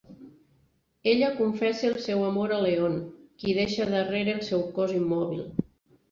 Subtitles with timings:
[1.11, 2.95] Ella confessa el seu amor a Leon,
[3.43, 5.45] qui deixa darrere el seu cos immòbil.